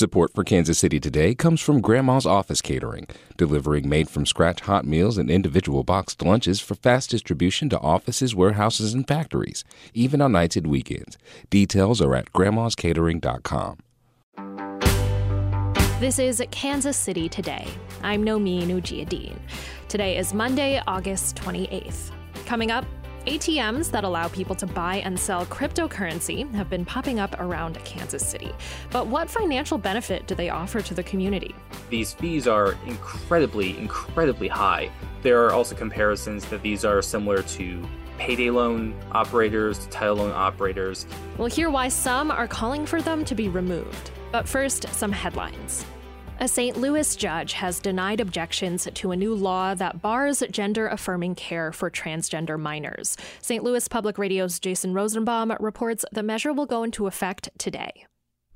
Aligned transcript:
Support 0.00 0.32
for 0.32 0.44
Kansas 0.44 0.78
City 0.78 0.98
Today 0.98 1.34
comes 1.34 1.60
from 1.60 1.82
Grandma's 1.82 2.24
Office 2.24 2.62
Catering, 2.62 3.06
delivering 3.36 3.86
made 3.86 4.08
from 4.08 4.24
scratch 4.24 4.62
hot 4.62 4.86
meals 4.86 5.18
and 5.18 5.30
individual 5.30 5.84
boxed 5.84 6.22
lunches 6.22 6.58
for 6.58 6.74
fast 6.74 7.10
distribution 7.10 7.68
to 7.68 7.78
offices, 7.80 8.34
warehouses, 8.34 8.94
and 8.94 9.06
factories, 9.06 9.62
even 9.92 10.22
on 10.22 10.32
nights 10.32 10.56
and 10.56 10.68
weekends. 10.68 11.18
Details 11.50 12.00
are 12.00 12.14
at 12.14 12.32
grandmascatering.com. 12.32 13.76
This 16.00 16.18
is 16.18 16.42
Kansas 16.50 16.96
City 16.96 17.28
Today. 17.28 17.68
I'm 18.02 18.24
Nomin 18.24 18.68
Ujiyediin. 18.68 19.38
Today 19.88 20.16
is 20.16 20.32
Monday, 20.32 20.82
August 20.86 21.36
28th. 21.36 22.10
Coming 22.46 22.70
up, 22.70 22.86
ATMs 23.26 23.90
that 23.90 24.02
allow 24.02 24.28
people 24.28 24.56
to 24.56 24.66
buy 24.66 24.96
and 24.96 25.18
sell 25.18 25.44
cryptocurrency 25.46 26.50
have 26.54 26.70
been 26.70 26.86
popping 26.86 27.20
up 27.20 27.38
around 27.38 27.78
Kansas 27.84 28.26
City. 28.26 28.50
But 28.90 29.08
what 29.08 29.28
financial 29.28 29.76
benefit 29.76 30.26
do 30.26 30.34
they 30.34 30.48
offer 30.48 30.80
to 30.80 30.94
the 30.94 31.02
community? 31.02 31.54
These 31.90 32.14
fees 32.14 32.48
are 32.48 32.78
incredibly, 32.86 33.76
incredibly 33.76 34.48
high. 34.48 34.90
There 35.20 35.44
are 35.44 35.52
also 35.52 35.74
comparisons 35.74 36.46
that 36.46 36.62
these 36.62 36.82
are 36.82 37.02
similar 37.02 37.42
to 37.42 37.86
payday 38.16 38.48
loan 38.48 38.94
operators, 39.12 39.78
to 39.80 39.88
title 39.90 40.16
loan 40.16 40.32
operators. 40.32 41.06
We'll 41.36 41.48
hear 41.48 41.68
why 41.68 41.88
some 41.88 42.30
are 42.30 42.48
calling 42.48 42.86
for 42.86 43.02
them 43.02 43.26
to 43.26 43.34
be 43.34 43.50
removed. 43.50 44.10
But 44.32 44.48
first, 44.48 44.88
some 44.94 45.12
headlines. 45.12 45.84
A 46.42 46.48
St. 46.48 46.78
Louis 46.78 47.16
judge 47.16 47.52
has 47.52 47.80
denied 47.80 48.18
objections 48.18 48.88
to 48.94 49.10
a 49.10 49.16
new 49.16 49.34
law 49.34 49.74
that 49.74 50.00
bars 50.00 50.42
gender 50.50 50.86
affirming 50.88 51.34
care 51.34 51.70
for 51.70 51.90
transgender 51.90 52.58
minors. 52.58 53.18
St. 53.42 53.62
Louis 53.62 53.86
Public 53.88 54.16
Radio's 54.16 54.58
Jason 54.58 54.94
Rosenbaum 54.94 55.52
reports 55.60 56.06
the 56.12 56.22
measure 56.22 56.54
will 56.54 56.64
go 56.64 56.82
into 56.82 57.06
effect 57.06 57.50
today. 57.58 58.06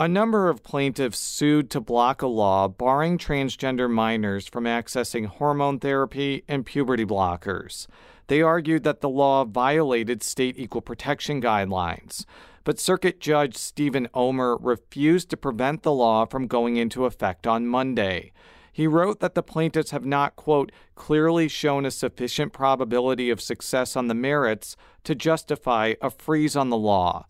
A 0.00 0.08
number 0.08 0.48
of 0.48 0.62
plaintiffs 0.62 1.18
sued 1.18 1.68
to 1.72 1.80
block 1.82 2.22
a 2.22 2.26
law 2.26 2.68
barring 2.68 3.18
transgender 3.18 3.90
minors 3.90 4.48
from 4.48 4.64
accessing 4.64 5.26
hormone 5.26 5.78
therapy 5.78 6.42
and 6.48 6.64
puberty 6.64 7.04
blockers. 7.04 7.86
They 8.28 8.40
argued 8.40 8.84
that 8.84 9.02
the 9.02 9.10
law 9.10 9.44
violated 9.44 10.22
state 10.22 10.58
equal 10.58 10.80
protection 10.80 11.42
guidelines 11.42 12.24
but 12.64 12.80
Circuit 12.80 13.20
Judge 13.20 13.56
Steven 13.56 14.08
Ohmer 14.14 14.58
refused 14.60 15.30
to 15.30 15.36
prevent 15.36 15.82
the 15.82 15.92
law 15.92 16.24
from 16.24 16.46
going 16.46 16.76
into 16.76 17.04
effect 17.04 17.46
on 17.46 17.66
Monday. 17.66 18.32
He 18.72 18.88
wrote 18.88 19.20
that 19.20 19.34
the 19.34 19.42
plaintiffs 19.42 19.92
have 19.92 20.04
not, 20.04 20.34
quote, 20.34 20.72
clearly 20.96 21.46
shown 21.46 21.86
a 21.86 21.90
sufficient 21.92 22.52
probability 22.52 23.30
of 23.30 23.40
success 23.40 23.94
on 23.94 24.08
the 24.08 24.14
merits 24.14 24.76
to 25.04 25.14
justify 25.14 25.94
a 26.02 26.10
freeze 26.10 26.56
on 26.56 26.70
the 26.70 26.76
law. 26.76 27.26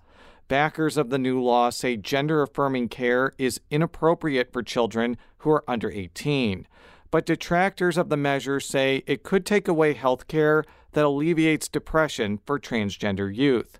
Backers 0.48 0.96
of 0.96 1.10
the 1.10 1.18
new 1.18 1.42
law 1.42 1.70
say 1.70 1.96
gender 1.96 2.42
affirming 2.42 2.88
care 2.88 3.32
is 3.36 3.60
inappropriate 3.70 4.52
for 4.52 4.62
children 4.62 5.16
who 5.38 5.50
are 5.50 5.64
under 5.68 5.90
18. 5.90 6.66
But 7.10 7.26
detractors 7.26 7.98
of 7.98 8.08
the 8.08 8.16
measure 8.16 8.60
say 8.60 9.02
it 9.06 9.22
could 9.22 9.44
take 9.44 9.68
away 9.68 9.94
health 9.94 10.28
care 10.28 10.64
that 10.92 11.04
alleviates 11.04 11.68
depression 11.68 12.40
for 12.46 12.58
transgender 12.58 13.34
youth. 13.34 13.78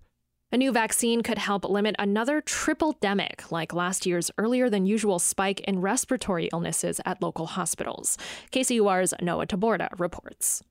A 0.55 0.57
new 0.57 0.71
vaccine 0.71 1.25
could 1.25 1.39
help 1.39 1.65
limit 1.65 1.97
another 1.99 2.41
triple 2.41 2.95
demic, 3.03 3.51
like 3.51 3.75
last 3.75 4.07
year's 4.07 4.31
earlier 4.39 4.71
than 4.71 4.87
usual 4.87 5.19
spike 5.19 5.59
in 5.63 5.81
respiratory 5.81 6.49
illnesses 6.53 7.01
at 7.05 7.21
local 7.21 7.47
hospitals. 7.47 8.17
KCUR's 8.53 9.15
Noah 9.21 9.49
Taborda 9.49 9.89
reports. 9.99 10.63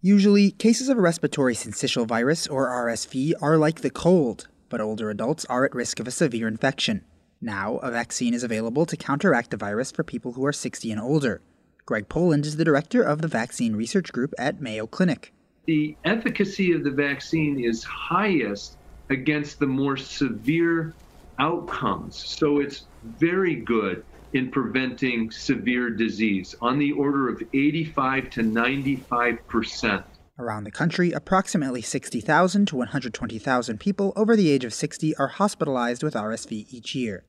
Usually, 0.00 0.52
cases 0.52 0.88
of 0.88 0.96
respiratory 0.96 1.54
syncytial 1.54 2.06
virus, 2.06 2.46
or 2.46 2.68
RSV, 2.68 3.34
are 3.42 3.58
like 3.58 3.82
the 3.82 3.90
cold, 3.90 4.48
but 4.70 4.80
older 4.80 5.10
adults 5.10 5.44
are 5.50 5.66
at 5.66 5.74
risk 5.74 6.00
of 6.00 6.08
a 6.08 6.10
severe 6.10 6.48
infection. 6.48 7.04
Now, 7.42 7.76
a 7.82 7.90
vaccine 7.90 8.32
is 8.32 8.42
available 8.42 8.86
to 8.86 8.96
counteract 8.96 9.50
the 9.50 9.58
virus 9.58 9.92
for 9.92 10.02
people 10.02 10.32
who 10.32 10.46
are 10.46 10.52
60 10.54 10.90
and 10.90 10.98
older. 10.98 11.42
Greg 11.84 12.08
Poland 12.08 12.46
is 12.46 12.56
the 12.56 12.64
director 12.64 13.02
of 13.02 13.20
the 13.20 13.28
Vaccine 13.28 13.76
Research 13.76 14.14
Group 14.14 14.32
at 14.38 14.62
Mayo 14.62 14.86
Clinic. 14.86 15.34
The 15.66 15.94
efficacy 16.06 16.72
of 16.72 16.84
the 16.84 16.90
vaccine 16.90 17.62
is 17.62 17.84
highest 17.84 18.78
against 19.10 19.58
the 19.58 19.66
more 19.66 19.96
severe 19.96 20.94
outcomes. 21.38 22.16
So 22.16 22.60
it's 22.60 22.86
very 23.04 23.56
good 23.56 24.04
in 24.32 24.50
preventing 24.50 25.30
severe 25.30 25.90
disease 25.90 26.54
on 26.60 26.78
the 26.78 26.92
order 26.92 27.28
of 27.28 27.42
85 27.52 28.30
to 28.30 28.42
95 28.42 29.46
percent. 29.48 30.04
Around 30.38 30.64
the 30.64 30.70
country, 30.70 31.12
approximately 31.12 31.82
60,000 31.82 32.66
to 32.66 32.76
120,000 32.76 33.78
people 33.78 34.14
over 34.16 34.36
the 34.36 34.48
age 34.48 34.64
of 34.64 34.72
60 34.72 35.14
are 35.16 35.26
hospitalized 35.26 36.02
with 36.02 36.14
RSV 36.14 36.72
each 36.72 36.94
year. 36.94 37.24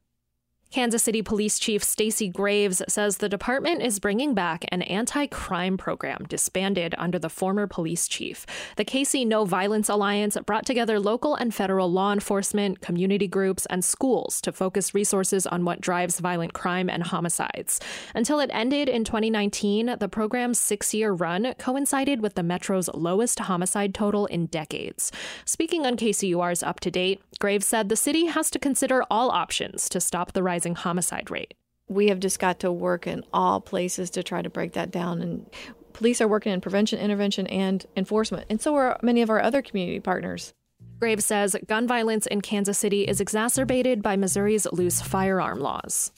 Kansas 0.72 1.04
City 1.04 1.22
Police 1.22 1.60
Chief 1.60 1.84
Stacy 1.84 2.30
Graves 2.30 2.82
says 2.88 3.18
the 3.18 3.28
department 3.28 3.82
is 3.82 4.00
bringing 4.00 4.34
back 4.34 4.64
an 4.70 4.84
anti 4.84 5.26
crime 5.28 5.78
program 5.78 6.24
disbanded 6.30 6.96
under 6.98 7.20
the 7.20 7.30
former 7.30 7.68
police 7.68 8.08
chief. 8.08 8.46
The 8.78 8.86
KC 8.86 9.28
No 9.28 9.44
Violence 9.44 9.90
Alliance 9.90 10.38
brought 10.46 10.66
together 10.66 10.98
local 10.98 11.36
and 11.36 11.54
federal 11.54 11.92
law 11.92 12.14
enforcement, 12.14 12.80
community 12.80 13.28
groups, 13.28 13.66
and 13.66 13.84
schools 13.84 14.40
to 14.42 14.54
focus 14.54 14.94
resources 14.94 15.46
on 15.46 15.66
what 15.66 15.82
drives 15.82 16.22
violent 16.22 16.54
crime 16.54 16.90
and 16.90 17.04
homicides. 17.04 17.82
Until 18.16 18.40
it 18.40 18.50
ended 18.54 18.88
in 18.88 19.04
2019, 19.04 19.98
the 20.00 20.08
program's 20.08 20.58
six 20.58 20.94
year 20.94 21.12
run 21.12 21.54
coincided 21.58 22.22
with 22.22 22.36
the 22.36 22.44
Metro's 22.44 22.90
lowest 22.94 23.42
homicide 23.42 23.94
total 23.94 24.26
in 24.28 24.46
decades. 24.46 25.12
Speaking 25.44 25.86
on 25.86 25.98
KCUR's 25.98 26.64
Up 26.64 26.80
to 26.80 26.90
Date, 26.90 27.22
Graves 27.42 27.66
said 27.66 27.90
the 27.90 27.96
city 27.96 28.28
has 28.28 28.52
to 28.52 28.60
consider 28.60 29.04
all 29.10 29.32
options 29.32 29.90
to 29.90 30.00
stop 30.00 30.34
the 30.34 30.44
rising 30.44 30.76
homicide 30.76 31.32
rate. 31.32 31.56
We 31.88 32.10
have 32.10 32.20
just 32.20 32.38
got 32.38 32.60
to 32.60 32.72
work 32.72 33.08
in 33.08 33.24
all 33.34 33.60
places 33.60 34.12
to 34.12 34.22
try 34.22 34.44
to 34.44 34.50
break 34.52 34.74
that 34.74 34.92
down. 34.92 35.24
And 35.24 35.50
police 35.92 36.22
are 36.22 36.28
working 36.28 36.54
in 36.54 36.62
prevention, 36.62 37.00
intervention, 37.00 37.48
and 37.48 37.84
enforcement. 37.98 38.46
And 38.52 38.62
so 38.62 38.76
are 38.76 39.00
many 39.02 39.24
of 39.24 39.32
our 39.32 39.42
other 39.42 39.64
community 39.64 40.00
partners. 40.00 40.54
Graves 41.00 41.26
says 41.26 41.56
gun 41.66 41.88
violence 41.88 42.28
in 42.28 42.42
Kansas 42.42 42.78
City 42.78 43.08
is 43.08 43.20
exacerbated 43.20 44.04
by 44.04 44.16
Missouri's 44.16 44.68
loose 44.72 45.02
firearm 45.02 45.60
laws. 45.60 46.12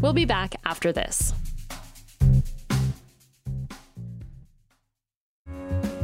We'll 0.00 0.14
be 0.14 0.24
back 0.24 0.56
after 0.64 0.90
this. 0.90 1.32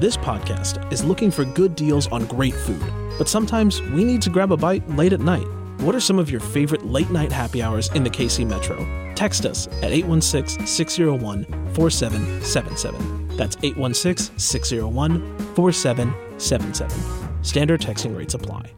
This 0.04 0.18
podcast 0.18 0.92
is 0.92 1.02
looking 1.02 1.30
for 1.30 1.46
good 1.46 1.74
deals 1.74 2.08
on 2.08 2.26
great 2.26 2.52
food, 2.52 2.92
but 3.16 3.26
sometimes 3.26 3.80
we 3.80 4.04
need 4.04 4.20
to 4.20 4.28
grab 4.28 4.52
a 4.52 4.56
bite 4.58 4.86
late 4.90 5.14
at 5.14 5.20
night. 5.20 5.46
What 5.78 5.94
are 5.94 6.00
some 6.00 6.18
of 6.18 6.30
your 6.30 6.40
favorite 6.40 6.84
late 6.84 7.08
night 7.08 7.32
happy 7.32 7.62
hours 7.62 7.88
in 7.94 8.04
the 8.04 8.10
KC 8.10 8.46
Metro? 8.46 8.76
Text 9.14 9.46
us 9.46 9.66
at 9.66 9.92
816 9.92 10.66
601 10.66 11.44
4777. 11.72 13.36
That's 13.38 13.56
816 13.62 14.38
601 14.38 15.38
4777. 15.54 17.42
Standard 17.42 17.80
texting 17.80 18.14
rates 18.14 18.34
apply. 18.34 18.72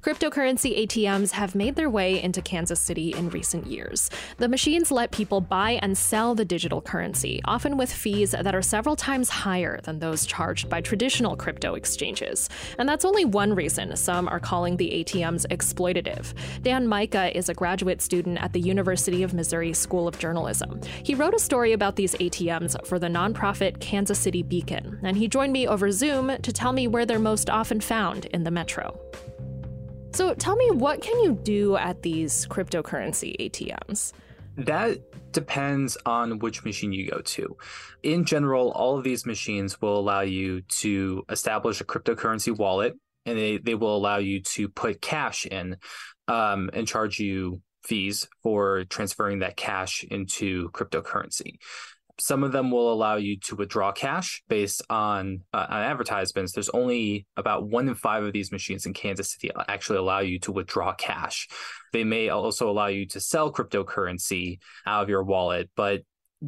Cryptocurrency 0.00 0.86
ATMs 0.86 1.32
have 1.32 1.56
made 1.56 1.74
their 1.74 1.90
way 1.90 2.22
into 2.22 2.40
Kansas 2.40 2.80
City 2.80 3.12
in 3.14 3.30
recent 3.30 3.66
years. 3.66 4.10
The 4.36 4.48
machines 4.48 4.92
let 4.92 5.10
people 5.10 5.40
buy 5.40 5.72
and 5.82 5.98
sell 5.98 6.36
the 6.36 6.44
digital 6.44 6.80
currency, 6.80 7.40
often 7.46 7.76
with 7.76 7.92
fees 7.92 8.30
that 8.30 8.54
are 8.54 8.62
several 8.62 8.94
times 8.94 9.28
higher 9.28 9.80
than 9.82 9.98
those 9.98 10.24
charged 10.24 10.70
by 10.70 10.80
traditional 10.80 11.34
crypto 11.34 11.74
exchanges. 11.74 12.48
And 12.78 12.88
that's 12.88 13.04
only 13.04 13.24
one 13.24 13.56
reason 13.56 13.96
some 13.96 14.28
are 14.28 14.38
calling 14.38 14.76
the 14.76 15.04
ATMs 15.04 15.46
exploitative. 15.48 16.32
Dan 16.62 16.88
Mika 16.88 17.36
is 17.36 17.48
a 17.48 17.54
graduate 17.54 18.00
student 18.00 18.40
at 18.40 18.52
the 18.52 18.60
University 18.60 19.24
of 19.24 19.34
Missouri 19.34 19.72
School 19.72 20.06
of 20.06 20.16
Journalism. 20.16 20.80
He 21.02 21.16
wrote 21.16 21.34
a 21.34 21.40
story 21.40 21.72
about 21.72 21.96
these 21.96 22.14
ATMs 22.14 22.86
for 22.86 23.00
the 23.00 23.08
nonprofit 23.08 23.80
Kansas 23.80 24.18
City 24.20 24.44
Beacon, 24.44 25.00
and 25.02 25.16
he 25.16 25.26
joined 25.26 25.52
me 25.52 25.66
over 25.66 25.90
Zoom 25.90 26.36
to 26.40 26.52
tell 26.52 26.72
me 26.72 26.86
where 26.86 27.04
they're 27.04 27.18
most 27.18 27.50
often 27.50 27.80
found 27.80 28.26
in 28.26 28.44
the 28.44 28.52
metro. 28.52 29.07
So 30.18 30.34
tell 30.34 30.56
me, 30.56 30.72
what 30.72 31.00
can 31.00 31.16
you 31.20 31.38
do 31.44 31.76
at 31.76 32.02
these 32.02 32.44
cryptocurrency 32.48 33.36
ATMs? 33.38 34.12
That 34.56 34.98
depends 35.30 35.96
on 36.04 36.40
which 36.40 36.64
machine 36.64 36.92
you 36.92 37.08
go 37.08 37.20
to. 37.20 37.56
In 38.02 38.24
general, 38.24 38.72
all 38.72 38.98
of 38.98 39.04
these 39.04 39.24
machines 39.24 39.80
will 39.80 39.96
allow 39.96 40.22
you 40.22 40.62
to 40.80 41.22
establish 41.28 41.80
a 41.80 41.84
cryptocurrency 41.84 42.50
wallet 42.50 42.96
and 43.26 43.38
they, 43.38 43.58
they 43.58 43.76
will 43.76 43.94
allow 43.94 44.16
you 44.16 44.42
to 44.42 44.68
put 44.68 45.00
cash 45.00 45.46
in 45.46 45.76
um, 46.26 46.68
and 46.72 46.88
charge 46.88 47.20
you 47.20 47.62
fees 47.84 48.26
for 48.42 48.82
transferring 48.86 49.38
that 49.38 49.56
cash 49.56 50.02
into 50.02 50.68
cryptocurrency. 50.70 51.58
Some 52.20 52.42
of 52.42 52.52
them 52.52 52.70
will 52.70 52.92
allow 52.92 53.16
you 53.16 53.38
to 53.40 53.56
withdraw 53.56 53.92
cash 53.92 54.42
based 54.48 54.82
on, 54.90 55.42
uh, 55.52 55.66
on 55.68 55.82
advertisements. 55.82 56.52
There's 56.52 56.68
only 56.70 57.26
about 57.36 57.68
one 57.68 57.88
in 57.88 57.94
five 57.94 58.24
of 58.24 58.32
these 58.32 58.52
machines 58.52 58.86
in 58.86 58.92
Kansas 58.92 59.32
City 59.32 59.50
actually 59.68 59.98
allow 59.98 60.20
you 60.20 60.38
to 60.40 60.52
withdraw 60.52 60.94
cash. 60.94 61.48
They 61.92 62.04
may 62.04 62.28
also 62.28 62.70
allow 62.70 62.86
you 62.86 63.06
to 63.08 63.20
sell 63.20 63.52
cryptocurrency 63.52 64.58
out 64.86 65.04
of 65.04 65.08
your 65.08 65.22
wallet, 65.22 65.70
but 65.76 66.02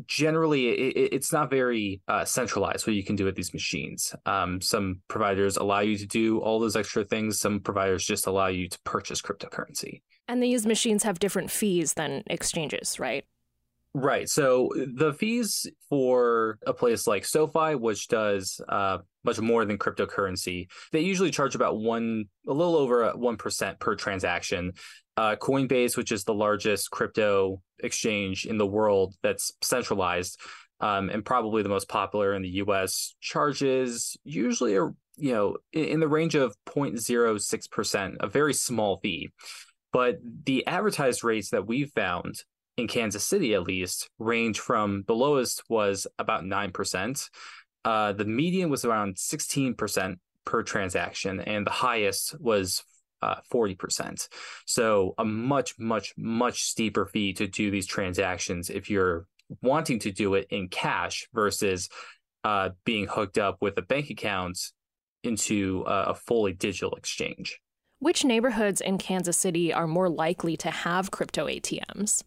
generally 0.07 0.69
it, 0.69 1.11
it's 1.13 1.33
not 1.33 1.51
very 1.51 2.01
uh, 2.09 2.25
centralized 2.25 2.87
what 2.87 2.95
you 2.95 3.05
can 3.05 3.17
do 3.17 3.25
with 3.25 3.35
these 3.35 3.53
machines 3.53 4.15
um, 4.27 4.61
some 4.61 5.01
providers 5.09 5.57
allow 5.57 5.81
you 5.81 5.99
to 5.99 6.07
do 6.07 6.39
all 6.39 6.61
those 6.61 6.77
extra 6.77 7.05
things 7.05 7.41
some 7.41 7.61
providers 7.61 8.05
just 8.05 8.27
allow 8.27 8.47
you 8.47 8.69
to 8.69 8.79
purchase 8.85 9.21
cryptocurrency 9.21 10.03
and 10.29 10.43
these 10.43 10.65
machines 10.65 11.03
have 11.03 11.19
different 11.19 11.51
fees 11.51 11.95
than 11.95 12.23
exchanges 12.29 13.01
right 13.01 13.25
Right. 13.93 14.29
So 14.29 14.71
the 14.77 15.13
fees 15.13 15.67
for 15.89 16.59
a 16.65 16.73
place 16.73 17.09
like 17.09 17.25
SoFi, 17.25 17.75
which 17.75 18.07
does 18.07 18.61
uh, 18.69 18.99
much 19.25 19.41
more 19.41 19.65
than 19.65 19.79
cryptocurrency, 19.79 20.69
they 20.93 21.01
usually 21.01 21.33
charge 21.33 21.57
about 21.57 21.77
one, 21.77 22.27
a 22.47 22.53
little 22.53 22.77
over 22.77 23.11
one 23.17 23.37
percent 23.37 23.81
per 23.81 23.97
transaction. 23.97 24.73
Uh, 25.17 25.35
Coinbase, 25.35 25.97
which 25.97 26.13
is 26.13 26.23
the 26.23 26.33
largest 26.33 26.91
crypto 26.93 27.63
exchange 27.81 28.47
in 28.47 28.59
the 28.59 28.67
world 28.67 29.15
that's 29.23 29.53
centralized 29.61 30.39
um, 30.81 31.11
and 31.11 31.25
probably 31.25 31.63
the 31.63 31.69
most 31.69 31.89
popular 31.89 32.33
in 32.35 32.43
the 32.43 32.49
U.S., 32.49 33.15
charges 33.21 34.17
usually 34.25 34.77
a 34.77 34.89
you 35.17 35.33
know 35.33 35.57
in 35.73 36.01
the 36.01 36.09
range 36.09 36.35
of 36.35 36.55
0.06 36.67 37.71
percent, 37.71 38.17
a 38.21 38.27
very 38.27 38.55
small 38.55 38.99
fee. 39.01 39.31
But 39.93 40.19
the 40.45 40.67
advertised 40.67 41.25
rates 41.25 41.51
that 41.51 41.67
we've 41.67 41.91
found 41.91 42.37
in 42.81 42.89
Kansas 42.89 43.25
City, 43.25 43.55
at 43.55 43.63
least, 43.63 44.09
range 44.19 44.59
from 44.59 45.05
the 45.07 45.15
lowest 45.15 45.63
was 45.69 46.07
about 46.19 46.45
9%. 46.45 47.31
Uh, 47.85 48.13
the 48.13 48.25
median 48.25 48.71
was 48.71 48.85
around 48.85 49.17
16% 49.17 50.17
per 50.45 50.63
transaction, 50.63 51.41
and 51.41 51.67
the 51.67 51.71
highest 51.71 52.39
was 52.41 52.83
uh, 53.23 53.37
40%. 53.53 54.29
So, 54.67 55.15
a 55.19 55.25
much, 55.25 55.79
much, 55.79 56.15
much 56.17 56.63
steeper 56.63 57.07
fee 57.07 57.33
to 57.35 57.47
do 57.47 57.71
these 57.71 57.87
transactions 57.87 58.71
if 58.71 58.91
you're 58.91 59.27
wanting 59.63 59.99
to 60.01 60.13
do 60.13 60.35
it 60.35 60.47
in 60.51 60.69
cash 60.69 61.29
versus 61.35 61.89
uh, 62.45 62.71
being 62.85 63.07
hooked 63.07 63.39
up 63.39 63.59
with 63.61 63.77
a 63.79 63.83
bank 63.83 64.11
account 64.11 64.59
into 65.23 65.85
a, 65.87 66.11
a 66.11 66.15
fully 66.15 66.53
digital 66.53 66.95
exchange. 66.95 67.61
Which 67.99 68.25
neighborhoods 68.25 68.81
in 68.81 68.97
Kansas 68.97 69.37
City 69.37 69.75
are 69.75 69.87
more 69.87 70.09
likely 70.09 70.57
to 70.59 70.71
have 70.71 71.11
crypto 71.11 71.47
ATMs? 71.47 72.23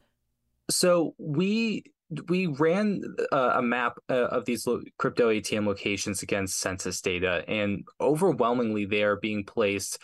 So 0.69 1.15
we 1.17 1.83
we 2.27 2.47
ran 2.47 3.01
uh, 3.31 3.53
a 3.55 3.61
map 3.61 3.97
uh, 4.09 4.25
of 4.25 4.45
these 4.45 4.67
crypto 4.97 5.29
ATM 5.29 5.65
locations 5.65 6.21
against 6.21 6.59
census 6.59 7.01
data, 7.01 7.43
and 7.47 7.83
overwhelmingly 7.99 8.85
they 8.85 9.03
are 9.03 9.15
being 9.15 9.43
placed 9.43 9.99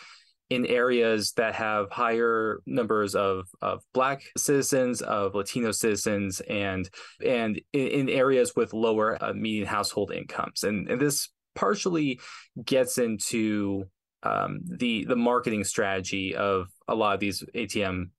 in 0.48 0.66
areas 0.66 1.32
that 1.36 1.54
have 1.54 1.88
higher 1.92 2.60
numbers 2.66 3.14
of, 3.14 3.46
of 3.62 3.80
Black 3.94 4.22
citizens, 4.36 5.00
of 5.00 5.34
Latino 5.34 5.70
citizens, 5.70 6.40
and 6.40 6.90
and 7.24 7.60
in, 7.72 7.86
in 7.86 8.08
areas 8.08 8.54
with 8.56 8.72
lower 8.72 9.22
uh, 9.22 9.32
median 9.32 9.66
household 9.66 10.12
incomes, 10.12 10.64
and, 10.64 10.90
and 10.90 11.00
this 11.00 11.28
partially 11.54 12.20
gets 12.64 12.98
into 12.98 13.84
um, 14.24 14.60
the 14.64 15.04
the 15.04 15.16
marketing 15.16 15.64
strategy 15.64 16.34
of 16.34 16.66
a 16.88 16.94
lot 16.94 17.14
of 17.14 17.20
these 17.20 17.44
ATM 17.54 18.10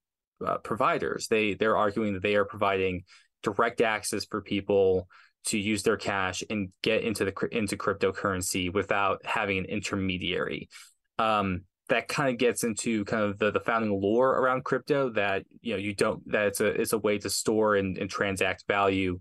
uh, 0.45 0.57
providers. 0.59 1.27
They 1.27 1.53
they're 1.53 1.77
arguing 1.77 2.13
that 2.13 2.23
they 2.23 2.35
are 2.35 2.45
providing 2.45 3.03
direct 3.43 3.81
access 3.81 4.25
for 4.25 4.41
people 4.41 5.07
to 5.45 5.57
use 5.57 5.83
their 5.83 5.97
cash 5.97 6.43
and 6.49 6.69
get 6.83 7.03
into 7.03 7.25
the 7.25 7.47
into 7.51 7.77
cryptocurrency 7.77 8.71
without 8.71 9.25
having 9.25 9.57
an 9.57 9.65
intermediary. 9.65 10.69
Um, 11.17 11.61
that 11.89 12.07
kind 12.07 12.29
of 12.29 12.37
gets 12.37 12.63
into 12.63 13.03
kind 13.03 13.23
of 13.23 13.37
the, 13.37 13.51
the 13.51 13.59
founding 13.59 13.91
lore 13.91 14.29
around 14.29 14.63
crypto 14.63 15.09
that 15.09 15.43
you 15.61 15.73
know 15.73 15.79
you 15.79 15.93
don't 15.93 16.21
that 16.31 16.47
it's 16.47 16.61
a 16.61 16.67
it's 16.67 16.93
a 16.93 16.97
way 16.97 17.17
to 17.17 17.29
store 17.29 17.75
and, 17.75 17.97
and 17.97 18.09
transact 18.09 18.63
value 18.67 19.19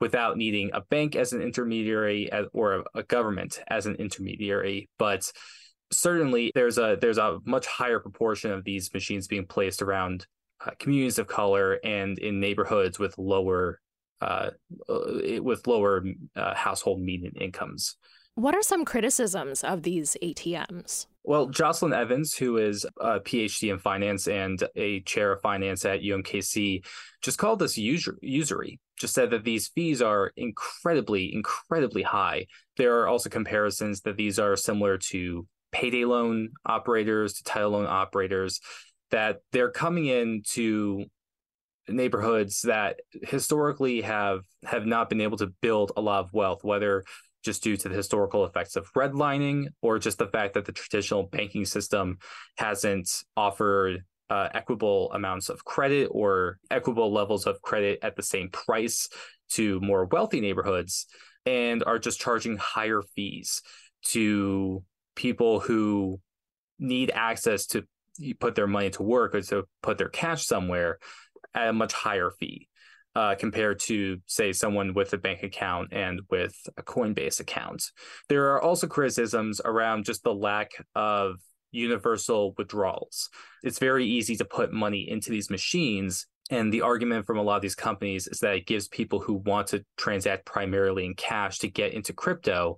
without 0.00 0.36
needing 0.36 0.70
a 0.74 0.80
bank 0.80 1.14
as 1.16 1.32
an 1.32 1.40
intermediary 1.40 2.30
as, 2.30 2.46
or 2.52 2.84
a, 2.94 3.02
government 3.04 3.60
as 3.68 3.86
an 3.86 3.94
intermediary 3.94 4.90
but 4.98 5.30
certainly 5.92 6.50
there's 6.54 6.76
a 6.76 6.98
there's 7.00 7.18
a 7.18 7.38
much 7.46 7.66
higher 7.66 7.98
proportion 7.98 8.50
of 8.50 8.64
these 8.64 8.92
machines 8.92 9.26
being 9.26 9.46
placed 9.46 9.80
around 9.80 10.26
uh, 10.64 10.70
communities 10.78 11.18
of 11.18 11.26
color 11.26 11.78
and 11.84 12.18
in 12.18 12.40
neighborhoods 12.40 12.98
with 12.98 13.16
lower 13.18 13.80
uh, 14.20 14.50
uh, 14.88 15.42
with 15.42 15.66
lower 15.66 16.04
uh, 16.36 16.54
household 16.54 17.00
median 17.00 17.34
incomes. 17.40 17.96
What 18.34 18.54
are 18.54 18.62
some 18.62 18.84
criticisms 18.84 19.64
of 19.64 19.82
these 19.82 20.16
ATMs? 20.22 21.06
Well, 21.24 21.46
Jocelyn 21.48 21.92
Evans, 21.92 22.34
who 22.34 22.56
is 22.56 22.86
a 23.00 23.20
PhD 23.20 23.72
in 23.72 23.78
finance 23.78 24.28
and 24.28 24.62
a 24.76 25.00
chair 25.00 25.32
of 25.32 25.42
finance 25.42 25.84
at 25.84 26.02
UMKC, 26.02 26.84
just 27.20 27.38
called 27.38 27.58
this 27.58 27.76
usury. 27.76 28.80
Just 28.98 29.14
said 29.14 29.30
that 29.30 29.44
these 29.44 29.68
fees 29.68 30.00
are 30.00 30.32
incredibly, 30.36 31.34
incredibly 31.34 32.02
high. 32.02 32.46
There 32.76 33.00
are 33.00 33.08
also 33.08 33.28
comparisons 33.28 34.02
that 34.02 34.16
these 34.16 34.38
are 34.38 34.56
similar 34.56 34.98
to 35.10 35.46
payday 35.72 36.04
loan 36.04 36.50
operators, 36.64 37.34
to 37.34 37.42
title 37.42 37.70
loan 37.70 37.86
operators 37.86 38.60
that 39.12 39.38
they're 39.52 39.70
coming 39.70 40.06
into 40.06 41.04
neighborhoods 41.88 42.62
that 42.62 43.00
historically 43.22 44.00
have 44.00 44.40
have 44.64 44.86
not 44.86 45.08
been 45.08 45.20
able 45.20 45.36
to 45.36 45.52
build 45.60 45.92
a 45.96 46.00
lot 46.00 46.24
of 46.24 46.32
wealth 46.32 46.62
whether 46.62 47.04
just 47.42 47.62
due 47.62 47.76
to 47.76 47.88
the 47.88 47.94
historical 47.94 48.44
effects 48.44 48.76
of 48.76 48.86
redlining 48.92 49.66
or 49.80 49.98
just 49.98 50.18
the 50.18 50.28
fact 50.28 50.54
that 50.54 50.64
the 50.64 50.72
traditional 50.72 51.24
banking 51.24 51.64
system 51.64 52.18
hasn't 52.56 53.24
offered 53.36 54.04
uh, 54.30 54.48
equitable 54.54 55.10
amounts 55.12 55.48
of 55.48 55.64
credit 55.64 56.06
or 56.10 56.58
equitable 56.70 57.12
levels 57.12 57.46
of 57.46 57.60
credit 57.60 57.98
at 58.02 58.16
the 58.16 58.22
same 58.22 58.48
price 58.48 59.08
to 59.50 59.80
more 59.80 60.06
wealthy 60.06 60.40
neighborhoods 60.40 61.06
and 61.44 61.82
are 61.84 61.98
just 61.98 62.20
charging 62.20 62.56
higher 62.56 63.02
fees 63.14 63.60
to 64.04 64.82
people 65.16 65.60
who 65.60 66.18
need 66.78 67.10
access 67.12 67.66
to 67.66 67.84
put 68.38 68.54
their 68.54 68.66
money 68.66 68.90
to 68.90 69.02
work 69.02 69.34
or 69.34 69.42
to 69.42 69.64
put 69.82 69.98
their 69.98 70.08
cash 70.08 70.46
somewhere 70.46 70.98
at 71.54 71.68
a 71.68 71.72
much 71.72 71.92
higher 71.92 72.30
fee 72.30 72.68
uh, 73.14 73.34
compared 73.38 73.78
to, 73.80 74.18
say, 74.26 74.52
someone 74.52 74.94
with 74.94 75.12
a 75.12 75.18
bank 75.18 75.42
account 75.42 75.92
and 75.92 76.20
with 76.30 76.54
a 76.76 76.82
Coinbase 76.82 77.40
account. 77.40 77.84
There 78.28 78.52
are 78.52 78.62
also 78.62 78.86
criticisms 78.86 79.60
around 79.64 80.04
just 80.04 80.22
the 80.24 80.34
lack 80.34 80.70
of 80.94 81.36
universal 81.70 82.54
withdrawals. 82.56 83.28
It's 83.62 83.78
very 83.78 84.06
easy 84.06 84.36
to 84.36 84.44
put 84.44 84.72
money 84.72 85.08
into 85.08 85.30
these 85.30 85.50
machines. 85.50 86.26
And 86.50 86.72
the 86.72 86.82
argument 86.82 87.26
from 87.26 87.38
a 87.38 87.42
lot 87.42 87.56
of 87.56 87.62
these 87.62 87.74
companies 87.74 88.26
is 88.26 88.40
that 88.40 88.56
it 88.56 88.66
gives 88.66 88.88
people 88.88 89.20
who 89.20 89.34
want 89.34 89.68
to 89.68 89.84
transact 89.96 90.44
primarily 90.44 91.06
in 91.06 91.14
cash 91.14 91.58
to 91.60 91.68
get 91.68 91.94
into 91.94 92.12
crypto. 92.12 92.76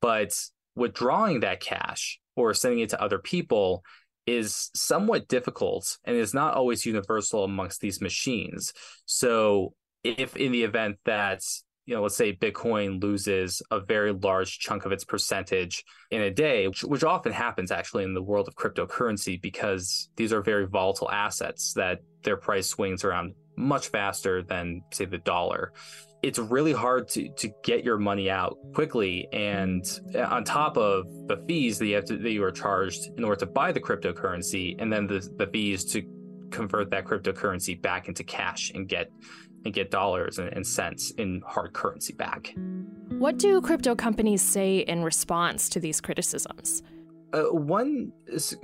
But 0.00 0.34
withdrawing 0.74 1.40
that 1.40 1.60
cash 1.60 2.18
or 2.36 2.54
sending 2.54 2.80
it 2.80 2.90
to 2.90 3.02
other 3.02 3.18
people 3.18 3.84
is 4.26 4.70
somewhat 4.74 5.28
difficult 5.28 5.98
and 6.04 6.16
is 6.16 6.34
not 6.34 6.54
always 6.54 6.86
universal 6.86 7.44
amongst 7.44 7.80
these 7.80 8.00
machines. 8.00 8.72
So 9.04 9.74
if 10.04 10.36
in 10.36 10.52
the 10.52 10.64
event 10.64 10.98
that 11.04 11.42
you 11.84 11.96
know, 11.96 12.02
let's 12.02 12.16
say 12.16 12.32
Bitcoin 12.32 13.02
loses 13.02 13.60
a 13.70 13.80
very 13.80 14.12
large 14.12 14.60
chunk 14.60 14.84
of 14.84 14.92
its 14.92 15.04
percentage 15.04 15.84
in 16.12 16.22
a 16.22 16.30
day, 16.30 16.68
which, 16.68 16.84
which, 16.84 17.02
often 17.02 17.32
happens 17.32 17.72
actually 17.72 18.04
in 18.04 18.14
the 18.14 18.22
world 18.22 18.46
of 18.46 18.54
cryptocurrency 18.54 19.40
because 19.40 20.08
these 20.16 20.32
are 20.32 20.42
very 20.42 20.66
volatile 20.66 21.10
assets 21.10 21.72
that 21.74 21.98
their 22.22 22.36
price 22.36 22.68
swings 22.68 23.02
around 23.02 23.34
much 23.56 23.88
faster 23.88 24.42
than, 24.42 24.82
say, 24.92 25.04
the 25.04 25.18
dollar. 25.18 25.72
It's 26.22 26.38
really 26.38 26.72
hard 26.72 27.08
to 27.08 27.28
to 27.30 27.50
get 27.64 27.84
your 27.84 27.98
money 27.98 28.30
out 28.30 28.56
quickly 28.74 29.26
and 29.32 29.84
on 30.14 30.44
top 30.44 30.76
of 30.76 31.06
the 31.26 31.42
fees 31.48 31.78
that 31.78 31.86
you 31.86 31.96
have 31.96 32.04
to 32.04 32.16
that 32.16 32.30
you 32.30 32.44
are 32.44 32.52
charged 32.52 33.10
in 33.16 33.24
order 33.24 33.40
to 33.40 33.46
buy 33.46 33.72
the 33.72 33.80
cryptocurrency 33.80 34.76
and 34.80 34.92
then 34.92 35.08
the, 35.08 35.28
the 35.38 35.48
fees 35.48 35.84
to 35.86 36.02
convert 36.52 36.90
that 36.90 37.04
cryptocurrency 37.04 37.80
back 37.80 38.06
into 38.06 38.22
cash 38.22 38.70
and 38.72 38.88
get 38.88 39.10
and 39.64 39.74
get 39.74 39.90
dollars 39.90 40.38
and, 40.38 40.48
and 40.52 40.66
cents 40.66 41.10
in 41.18 41.42
hard 41.46 41.72
currency 41.72 42.12
back. 42.12 42.54
What 43.18 43.38
do 43.38 43.60
crypto 43.60 43.94
companies 43.94 44.42
say 44.42 44.78
in 44.78 45.02
response 45.02 45.68
to 45.70 45.80
these 45.80 46.00
criticisms? 46.00 46.82
Uh, 47.32 47.44
one 47.44 48.12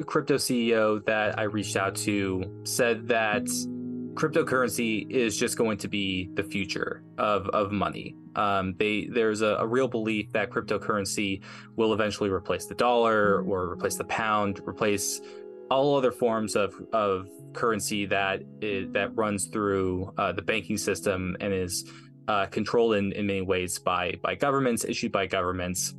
crypto 0.06 0.34
CEO 0.34 1.04
that 1.06 1.38
I 1.38 1.44
reached 1.44 1.76
out 1.76 1.94
to 1.96 2.60
said 2.64 3.08
that 3.08 3.46
cryptocurrency 4.18 5.08
is 5.08 5.38
just 5.38 5.56
going 5.56 5.78
to 5.78 5.86
be 5.86 6.28
the 6.34 6.42
future 6.42 7.02
of, 7.18 7.46
of 7.50 7.70
money. 7.70 8.16
Um, 8.34 8.74
they 8.76 9.06
there's 9.06 9.42
a, 9.42 9.56
a, 9.60 9.66
real 9.66 9.86
belief 9.86 10.32
that 10.32 10.50
cryptocurrency 10.50 11.42
will 11.76 11.92
eventually 11.92 12.28
replace 12.28 12.66
the 12.66 12.74
dollar 12.74 13.42
or 13.42 13.70
replace 13.70 13.94
the 13.94 14.04
pound, 14.04 14.60
replace 14.66 15.20
all 15.70 15.96
other 15.96 16.10
forms 16.10 16.56
of, 16.56 16.74
of 16.92 17.28
currency 17.52 18.06
that 18.06 18.42
is, 18.60 18.90
that 18.92 19.14
runs 19.14 19.46
through 19.46 20.12
uh, 20.18 20.32
the 20.32 20.42
banking 20.42 20.76
system 20.76 21.36
and 21.40 21.52
is 21.52 21.88
uh, 22.26 22.46
controlled 22.46 22.94
in, 22.94 23.12
in 23.12 23.26
many 23.26 23.42
ways 23.42 23.78
by 23.78 24.14
by 24.22 24.34
governments, 24.34 24.84
issued 24.84 25.12
by 25.12 25.26
governments, 25.26 25.94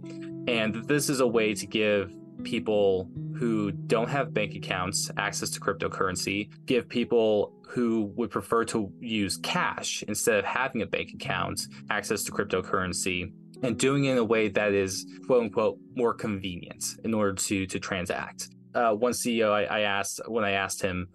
and 0.47 0.75
this 0.87 1.09
is 1.09 1.21
a 1.21 1.27
way 1.27 1.53
to 1.53 1.65
give 1.65 2.11
people 2.43 3.09
who 3.39 3.71
don't 3.71 4.09
have 4.09 4.33
bank 4.33 4.53
accounts 4.53 5.09
access 5.15 5.49
to 5.49 5.61
cryptocurrency, 5.61 6.49
give 6.65 6.89
people 6.89 7.53
who 7.69 8.11
would 8.17 8.29
prefer 8.29 8.65
to 8.65 8.91
use 8.99 9.37
cash 9.37 10.03
instead 10.09 10.37
of 10.37 10.43
having 10.43 10.81
a 10.81 10.85
bank 10.85 11.11
account 11.13 11.61
access 11.89 12.23
to 12.23 12.31
cryptocurrency 12.33 13.31
and 13.63 13.77
doing 13.79 14.05
it 14.05 14.11
in 14.11 14.17
a 14.17 14.23
way 14.23 14.49
that 14.49 14.73
is 14.73 15.05
quote 15.25 15.43
unquote 15.43 15.77
more 15.95 16.13
convenient 16.13 16.83
in 17.05 17.13
order 17.13 17.33
to 17.33 17.65
to 17.65 17.79
transact. 17.79 18.49
Uh, 18.75 18.91
one 18.91 19.13
CEO 19.13 19.51
I, 19.51 19.63
I 19.63 19.79
asked 19.81 20.19
when 20.27 20.43
I 20.43 20.51
asked 20.51 20.81
him, 20.81 21.07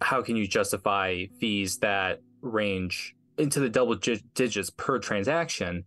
how 0.00 0.22
can 0.22 0.34
you 0.34 0.48
justify 0.48 1.26
fees 1.38 1.78
that 1.78 2.20
range 2.42 3.14
into 3.38 3.60
the 3.60 3.68
double 3.68 3.94
digits 3.94 4.70
per 4.70 4.98
transaction? 4.98 5.84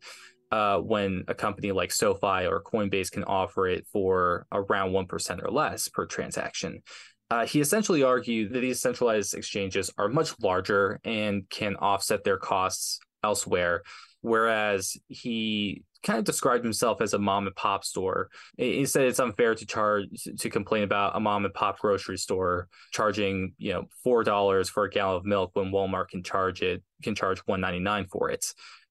Uh, 0.54 0.78
when 0.78 1.24
a 1.28 1.34
company 1.34 1.72
like 1.72 1.92
SoFi 1.92 2.46
or 2.46 2.62
Coinbase 2.62 3.10
can 3.10 3.24
offer 3.24 3.68
it 3.68 3.88
for 3.92 4.46
around 4.52 4.92
1% 4.92 5.44
or 5.44 5.50
less 5.50 5.90
per 5.90 6.06
transaction. 6.06 6.84
Uh, 7.32 7.48
he 7.48 7.60
essentially 7.60 8.04
argued 8.04 8.54
that 8.54 8.60
these 8.60 8.80
centralized 8.80 9.34
exchanges 9.34 9.90
are 9.98 10.10
much 10.10 10.40
larger 10.44 11.00
and 11.04 11.50
can 11.50 11.76
offset 11.78 12.24
their 12.24 12.38
costs 12.38 13.00
elsewhere, 13.24 13.82
whereas 14.22 14.96
he 15.08 15.82
kind 16.04 16.20
of 16.20 16.26
described 16.26 16.64
himself 16.64 17.02
as 17.02 17.16
a 17.16 17.20
mom 17.20 17.48
and 17.48 17.56
pop 17.56 17.84
store. 17.84 18.30
He 18.56 18.86
said 18.86 19.06
it's 19.06 19.20
unfair 19.20 19.56
to 19.56 19.66
charge 19.66 20.06
to 20.38 20.50
complain 20.52 20.84
about 20.84 21.16
a 21.16 21.20
mom 21.20 21.46
and 21.46 21.54
pop 21.56 21.80
grocery 21.80 22.20
store 22.20 22.68
charging 22.92 23.54
you 23.58 23.74
know 23.74 23.86
four 24.04 24.24
dollars 24.24 24.70
for 24.70 24.84
a 24.84 24.90
gallon 24.92 25.18
of 25.18 25.26
milk 25.26 25.50
when 25.54 25.72
Walmart 25.72 26.10
can 26.10 26.22
charge 26.22 26.62
it 26.62 26.84
can 27.02 27.16
charge 27.16 27.40
one 27.48 27.62
ninety 27.62 27.80
nine 27.80 28.06
for 28.06 28.30
it. 28.30 28.46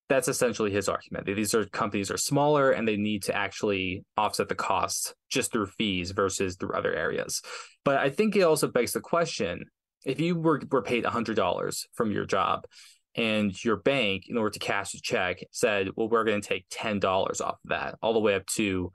That's 0.09 0.29
essentially 0.29 0.71
his 0.71 0.89
argument. 0.89 1.27
These 1.27 1.55
are 1.55 1.65
companies 1.67 2.11
are 2.11 2.17
smaller 2.17 2.71
and 2.71 2.87
they 2.87 2.97
need 2.97 3.23
to 3.25 3.35
actually 3.35 4.05
offset 4.17 4.49
the 4.49 4.55
cost 4.55 5.15
just 5.31 5.53
through 5.53 5.67
fees 5.67 6.11
versus 6.11 6.57
through 6.57 6.75
other 6.75 6.93
areas. 6.93 7.41
But 7.85 7.99
I 7.99 8.11
think 8.11 8.37
it 8.37 8.43
also 8.43 8.69
begs 8.69 8.93
the 8.93 9.01
question: 9.01 9.65
if 10.05 10.21
you 10.21 10.37
were 10.37 10.61
were 10.71 10.83
paid 10.83 11.07
hundred 11.07 11.37
dollars 11.37 11.87
from 11.95 12.11
your 12.11 12.27
job 12.27 12.67
and 13.15 13.53
your 13.65 13.77
bank, 13.77 14.25
in 14.29 14.37
order 14.37 14.51
to 14.51 14.59
cash 14.59 14.95
a 14.95 15.01
check, 15.01 15.41
said, 15.51 15.89
well, 15.97 16.09
we're 16.09 16.25
going 16.25 16.41
to 16.41 16.49
take 16.49 16.67
$10 16.71 17.03
off 17.43 17.59
of 17.63 17.69
that, 17.69 17.97
all 18.01 18.15
the 18.15 18.21
way 18.21 18.35
up 18.35 18.47
to 18.47 18.91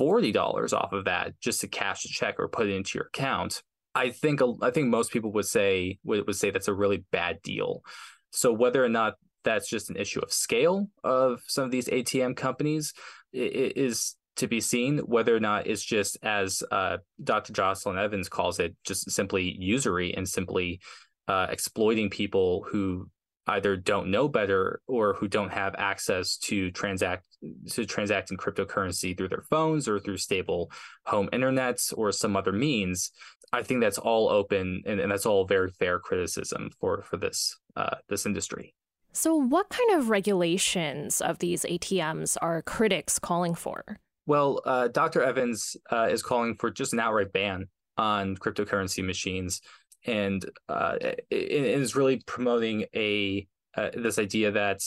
$40 0.00 0.72
off 0.72 0.92
of 0.92 1.04
that 1.04 1.38
just 1.40 1.60
to 1.60 1.68
cash 1.68 2.04
a 2.04 2.08
check 2.08 2.36
or 2.38 2.48
put 2.48 2.68
it 2.68 2.74
into 2.74 2.98
your 2.98 3.06
account. 3.06 3.62
I 3.94 4.10
think 4.10 4.40
I 4.62 4.70
think 4.70 4.88
most 4.88 5.12
people 5.12 5.32
would 5.32 5.44
say 5.44 5.98
would, 6.02 6.26
would 6.26 6.36
say 6.36 6.50
that's 6.50 6.68
a 6.68 6.74
really 6.74 7.04
bad 7.12 7.42
deal. 7.42 7.82
So 8.30 8.50
whether 8.52 8.82
or 8.82 8.88
not 8.88 9.14
that's 9.44 9.68
just 9.68 9.90
an 9.90 9.96
issue 9.96 10.20
of 10.20 10.32
scale 10.32 10.88
of 11.04 11.40
some 11.46 11.64
of 11.64 11.70
these 11.70 11.88
ATM 11.88 12.36
companies 12.36 12.92
is 13.32 14.16
to 14.36 14.46
be 14.46 14.60
seen. 14.60 14.98
Whether 14.98 15.34
or 15.34 15.40
not 15.40 15.66
it's 15.66 15.84
just 15.84 16.18
as 16.22 16.62
uh, 16.70 16.98
Dr. 17.22 17.52
Jocelyn 17.52 17.98
Evans 17.98 18.28
calls 18.28 18.58
it, 18.58 18.76
just 18.84 19.10
simply 19.10 19.56
usury 19.58 20.14
and 20.14 20.28
simply 20.28 20.80
uh, 21.28 21.46
exploiting 21.50 22.10
people 22.10 22.66
who 22.70 23.08
either 23.48 23.76
don't 23.76 24.10
know 24.10 24.28
better 24.28 24.80
or 24.86 25.14
who 25.14 25.26
don't 25.26 25.52
have 25.52 25.74
access 25.76 26.36
to 26.36 26.70
transact 26.70 27.26
to 27.70 27.84
transacting 27.84 28.38
cryptocurrency 28.38 29.16
through 29.16 29.28
their 29.28 29.42
phones 29.50 29.88
or 29.88 29.98
through 29.98 30.16
stable 30.16 30.70
home 31.06 31.28
internets 31.32 31.92
or 31.96 32.12
some 32.12 32.36
other 32.36 32.52
means 32.52 33.10
i 33.52 33.60
think 33.62 33.80
that's 33.80 33.98
all 33.98 34.28
open 34.28 34.82
and, 34.86 35.00
and 35.00 35.10
that's 35.10 35.26
all 35.26 35.44
very 35.44 35.70
fair 35.70 35.98
criticism 35.98 36.70
for 36.78 37.02
for 37.02 37.16
this 37.16 37.58
uh, 37.74 37.96
this 38.08 38.26
industry 38.26 38.74
so 39.12 39.34
what 39.34 39.68
kind 39.68 39.98
of 39.98 40.10
regulations 40.10 41.20
of 41.20 41.38
these 41.38 41.64
atms 41.64 42.36
are 42.40 42.62
critics 42.62 43.18
calling 43.18 43.54
for? 43.54 43.98
Well 44.26 44.60
uh, 44.64 44.88
dr 44.88 45.22
evans 45.22 45.76
uh, 45.90 46.08
is 46.10 46.22
calling 46.22 46.56
for 46.56 46.70
just 46.70 46.92
an 46.92 47.00
outright 47.00 47.32
ban 47.32 47.68
on 47.96 48.36
cryptocurrency 48.36 49.04
machines. 49.04 49.60
And 50.04 50.44
uh, 50.68 50.96
is 51.30 51.94
really 51.94 52.20
promoting 52.26 52.86
a 52.94 53.46
uh, 53.76 53.90
this 53.94 54.18
idea 54.18 54.50
that 54.50 54.80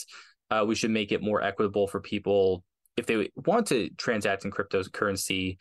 uh, 0.50 0.64
we 0.66 0.74
should 0.74 0.90
make 0.90 1.10
it 1.10 1.22
more 1.22 1.42
equitable 1.42 1.88
for 1.88 2.00
people 2.00 2.62
if 2.96 3.06
they 3.06 3.30
want 3.34 3.66
to 3.68 3.88
transact 3.96 4.44
in 4.44 4.50
cryptocurrency 4.50 5.56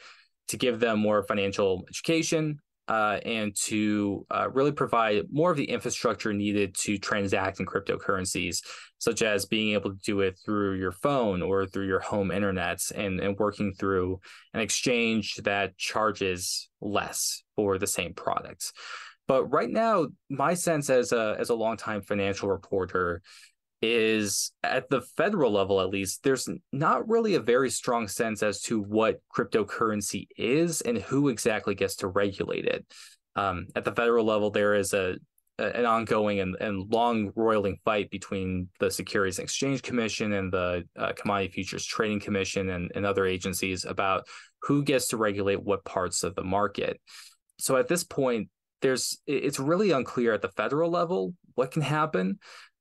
to 0.50 0.58
give 0.58 0.80
them 0.80 1.00
more 1.00 1.24
financial 1.24 1.86
education 1.90 2.60
uh, 2.88 3.20
and 3.26 3.56
to 3.56 4.26
uh, 4.30 4.50
really 4.52 4.72
provide 4.72 5.24
more 5.32 5.52
of 5.52 5.58
the 5.58 5.70
infrastructure 5.70 6.34
needed 6.34 6.76
to 6.76 6.98
transact 6.98 7.60
in 7.60 7.66
cryptocurrencies, 7.66 8.60
such 9.00 9.22
as 9.22 9.46
being 9.46 9.74
able 9.74 9.92
to 9.92 10.00
do 10.04 10.22
it 10.22 10.38
through 10.46 10.76
your 10.76 10.92
phone 10.92 11.42
or 11.42 11.66
through 11.66 11.88
your 11.88 12.00
home 12.00 12.32
internet 12.32 12.80
and, 12.96 13.20
and 13.20 13.38
working 13.38 13.74
through 13.74 14.20
an 14.54 14.60
exchange 14.60 15.36
that 15.44 15.78
charges 15.78 16.70
less 16.82 17.44
for 17.56 17.78
the 17.78 17.88
same 17.88 18.14
products. 18.14 18.72
But 19.28 19.46
right 19.46 19.70
now, 19.70 20.08
my 20.30 20.54
sense 20.54 20.90
as 20.92 21.12
a 21.12 21.36
as 21.40 21.50
a 21.50 21.56
longtime 21.56 22.02
financial 22.02 22.48
reporter 22.50 23.24
is 23.94 24.52
at 24.64 24.90
the 24.90 25.02
federal 25.16 25.52
level 25.52 25.80
at 25.80 25.90
least 25.90 26.24
there's 26.24 26.50
not 26.72 27.08
really 27.08 27.36
a 27.36 27.40
very 27.40 27.70
strong 27.70 28.08
sense 28.08 28.42
as 28.42 28.62
to 28.62 28.82
what 28.82 29.20
cryptocurrency 29.36 30.28
is 30.38 30.82
and 30.82 30.98
who 30.98 31.30
exactly 31.30 31.76
gets 31.76 31.98
to 31.98 32.08
regulate 32.08 32.66
it. 32.66 32.86
Um, 33.36 33.68
at 33.76 33.86
the 33.86 33.92
federal 33.92 34.26
level 34.26 34.50
there 34.50 34.76
is 34.76 34.94
a, 34.94 35.16
an 35.60 35.86
ongoing 35.86 36.40
and, 36.40 36.56
and 36.60 36.92
long 36.92 37.32
roiling 37.36 37.78
fight 37.86 38.10
between 38.10 38.70
the 38.80 38.92
securities 38.92 39.40
and 39.40 39.46
exchange 39.46 39.82
commission 39.82 40.34
and 40.34 40.52
the 40.52 40.84
uh, 40.98 41.14
commodity 41.14 41.54
futures 41.54 41.86
trading 41.86 42.20
commission 42.20 42.70
and, 42.70 42.92
and 42.96 43.06
other 43.06 43.26
agencies 43.26 43.86
about 43.86 44.28
who 44.64 44.84
gets 44.84 45.10
to 45.10 45.18
regulate 45.18 45.64
what 45.64 45.86
parts 45.86 46.24
of 46.24 46.36
the 46.36 46.44
market. 46.44 47.00
So 47.60 47.78
at 47.78 47.88
this 47.88 48.04
point 48.04 48.50
there's 48.82 49.18
it's 49.26 49.60
really 49.60 49.92
unclear 49.92 50.34
at 50.34 50.42
the 50.42 50.50
federal 50.50 50.92
level 50.92 51.34
what 51.56 51.72
can 51.72 51.82
happen 51.82 52.38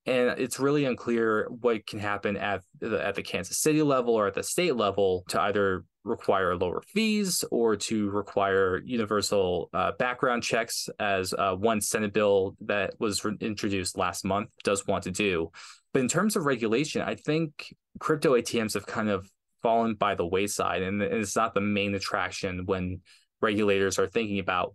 and 0.07 0.39
it's 0.39 0.61
really 0.61 0.85
unclear 0.85 1.49
what 1.49 1.87
can 1.87 1.99
happen 1.99 2.37
at 2.37 2.63
the, 2.81 3.05
at 3.05 3.15
the 3.15 3.23
Kansas 3.23 3.59
City 3.59 3.83
level 3.83 4.15
or 4.15 4.27
at 4.27 4.35
the 4.35 4.43
state 4.43 4.77
level 4.77 5.25
to 5.29 5.41
either 5.41 5.85
require 6.05 6.55
lower 6.57 6.83
fees 6.83 7.43
or 7.51 7.77
to 7.77 8.11
require 8.11 8.83
universal 8.85 9.71
uh, 9.73 9.93
background 9.99 10.43
checks, 10.43 10.89
as 10.99 11.33
uh, 11.33 11.55
one 11.55 11.81
Senate 11.81 12.13
bill 12.13 12.55
that 12.61 12.93
was 13.01 13.25
re- 13.25 13.37
introduced 13.41 13.97
last 13.97 14.25
month 14.25 14.51
does 14.63 14.87
want 14.87 15.05
to 15.05 15.11
do. 15.11 15.51
But 15.95 16.01
in 16.01 16.09
terms 16.09 16.37
of 16.37 16.45
regulation, 16.45 17.01
I 17.01 17.15
think 17.15 17.75
crypto 17.99 18.35
ATMs 18.35 18.75
have 18.75 18.87
kind 18.87 19.09
of 19.09 19.27
fallen 19.63 19.95
by 19.95 20.15
the 20.15 20.27
wayside, 20.27 20.83
and 20.83 21.01
it's 21.01 21.37
not 21.37 21.55
the 21.55 21.63
main 21.63 21.95
attraction 21.95 22.67
when 22.67 23.01
regulators 23.41 23.99
are 23.99 24.07
thinking 24.07 24.39
about 24.39 24.75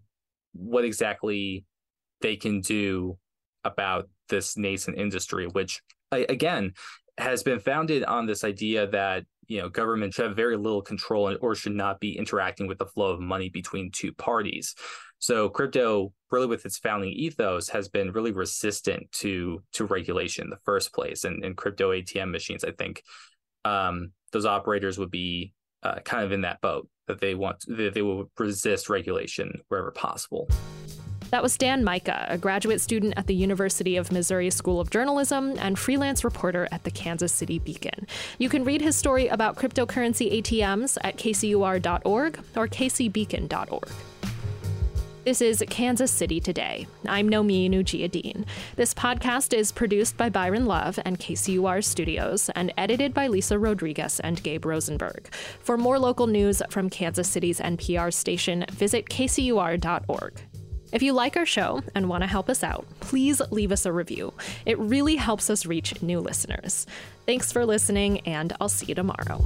what 0.53 0.83
exactly 0.83 1.65
they 2.21 2.36
can 2.36 2.62
do 2.62 3.17
about 3.63 4.10
this 4.30 4.58
nascent 4.58 4.98
industry, 4.98 5.48
which 5.48 5.82
again 6.12 6.74
has 7.18 7.44
been 7.44 7.60
founded 7.60 8.04
on 8.06 8.25
this 8.25 8.44
idea 8.44 8.88
that 8.88 9.25
you 9.48 9.60
know 9.60 9.70
government 9.70 10.13
should 10.13 10.25
have 10.25 10.36
very 10.36 10.58
little 10.58 10.82
control 10.82 11.36
or 11.42 11.56
should 11.56 11.74
not 11.74 12.00
be 12.00 12.18
interacting 12.18 12.68
with 12.68 12.78
the 12.78 12.86
flow 12.86 13.12
of 13.12 13.20
money 13.20 13.50
between 13.50 13.92
two 13.92 14.13
parties. 14.13 14.75
So 15.20 15.50
crypto, 15.50 16.13
really 16.32 16.48
with 16.48 16.66
its 16.66 16.78
founding 16.78 17.12
ethos, 17.12 17.68
has 17.70 17.89
been 17.89 18.12
really 18.12 18.32
resistant 18.32 19.12
to 19.13 19.62
to 19.74 19.86
regulation 19.86 20.46
in 20.46 20.50
the 20.50 20.60
first 20.63 20.94
place. 20.94 21.25
And, 21.25 21.44
and 21.44 21.58
crypto 21.58 21.92
ATM 21.92 22.32
machines, 22.32 22.63
I 22.63 22.72
think, 22.72 23.04
um, 23.66 24.13
those 24.32 24.46
operators 24.46 24.98
would 24.98 25.12
be 25.12 25.54
uh, 25.84 26.00
kind 26.06 26.24
of 26.24 26.32
in 26.32 26.42
that 26.42 26.62
boat 26.62 26.88
that 27.08 27.20
they 27.20 27.36
want 27.36 27.66
that 27.68 27.94
they 27.94 28.01
will 28.01 28.32
resist 28.38 28.89
regulation 28.89 29.62
wherever 29.68 29.92
possible. 29.92 30.48
That 31.31 31.43
was 31.43 31.57
Dan 31.57 31.83
Mika, 31.83 32.25
a 32.27 32.39
graduate 32.39 32.81
student 32.81 33.13
at 33.15 33.27
the 33.27 33.36
University 33.36 33.98
of 33.98 34.12
Missouri 34.12 34.50
School 34.50 34.79
of 34.79 34.89
Journalism 34.89 35.55
and 35.59 35.77
freelance 35.77 36.24
reporter 36.24 36.67
at 36.71 36.83
the 36.83 36.91
Kansas 36.91 37.31
City 37.31 37.59
Beacon. 37.59 38.07
You 38.39 38.50
can 38.50 38.63
read 38.63 38.81
his 38.81 38.95
story 38.95 39.27
about 39.27 39.55
cryptocurrency 39.55 40.41
ATMs 40.41 40.98
at 41.03 41.17
kcur.org 41.17 42.39
or 42.55 42.67
kcbeacon.org. 42.67 43.89
This 45.25 45.41
is 45.41 45.63
Kansas 45.69 46.09
City 46.09 46.39
Today. 46.39 46.88
I'm 47.05 47.29
Nomin 47.29 47.71
Ujiyediin. 47.71 48.45
This 48.77 48.95
podcast 48.95 49.55
is 49.55 49.71
produced 49.71 50.17
by 50.17 50.29
Byron 50.29 50.65
Love 50.65 50.98
and 51.05 51.19
KCUR 51.19 51.83
Studios 51.83 52.50
and 52.55 52.74
edited 52.75 53.13
by 53.13 53.27
Lisa 53.27 53.59
Rodriguez 53.59 54.19
and 54.21 54.41
Gabe 54.41 54.65
Rosenberg. 54.65 55.31
For 55.59 55.77
more 55.77 56.00
local 56.00 56.25
news 56.25 56.63
from 56.71 56.89
Kansas 56.89 57.29
City's 57.29 57.59
NPR 57.59 58.12
station, 58.12 58.65
visit 58.71 59.05
kcur.org. 59.05 60.41
If 60.91 61.03
you 61.03 61.13
like 61.13 61.38
our 61.38 61.46
show 61.46 61.84
and 61.93 62.10
want 62.10 62.24
to 62.24 62.27
help 62.27 62.50
us 62.50 62.63
out, 62.63 62.86
please 63.00 63.41
leave 63.51 63.72
us 63.72 63.86
a 63.86 63.91
review. 63.91 64.34
It 64.65 64.79
really 64.79 65.17
helps 65.17 65.50
us 65.50 65.65
reach 65.65 66.01
new 66.01 66.19
listeners. 66.19 66.88
Thanks 67.25 67.51
for 67.51 67.65
listening, 67.65 68.22
and 68.22 68.53
I'll 68.60 68.69
see 68.69 68.88
you 68.88 68.96
tomorrow. 68.96 69.46